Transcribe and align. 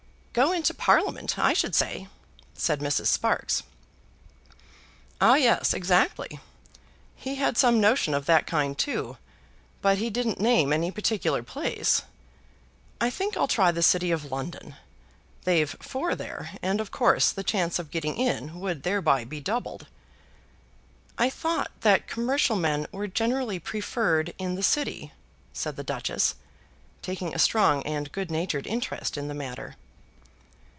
"Go 0.33 0.53
into 0.53 0.73
Parliament, 0.73 1.37
I 1.37 1.51
should 1.51 1.75
say," 1.75 2.07
said 2.53 2.79
Mrs. 2.79 3.07
Sparkes. 3.07 3.63
"Ah, 5.19 5.35
yes; 5.35 5.73
exactly. 5.73 6.39
He 7.17 7.35
had 7.35 7.57
some 7.57 7.81
notion 7.81 8.13
of 8.13 8.27
that 8.27 8.47
kind, 8.47 8.77
too, 8.77 9.17
but 9.81 9.97
he 9.97 10.09
didn't 10.09 10.39
name 10.39 10.71
any 10.71 10.89
particular 10.89 11.43
place. 11.43 12.03
I 13.01 13.09
think 13.09 13.35
I'll 13.35 13.49
try 13.49 13.71
the 13.71 13.83
City 13.83 14.09
of 14.11 14.31
London. 14.31 14.77
They've 15.43 15.75
four 15.81 16.15
there, 16.15 16.51
and 16.61 16.79
of 16.79 16.91
course 16.91 17.33
the 17.33 17.43
chance 17.43 17.77
of 17.77 17.91
getting 17.91 18.15
in 18.17 18.57
would 18.57 18.83
thereby 18.83 19.25
be 19.25 19.41
doubled." 19.41 19.87
"I 21.17 21.29
thought 21.29 21.71
that 21.81 22.07
commercial 22.07 22.55
men 22.55 22.87
were 22.93 23.07
generally 23.07 23.59
preferred 23.59 24.33
in 24.37 24.55
the 24.55 24.63
City," 24.63 25.11
said 25.51 25.75
the 25.75 25.83
Duchess, 25.83 26.35
taking 27.01 27.35
a 27.35 27.37
strong 27.37 27.83
and 27.83 28.13
good 28.13 28.31
natured 28.31 28.65
interest 28.65 29.17
in 29.17 29.27
the 29.27 29.33
matter. 29.33 29.75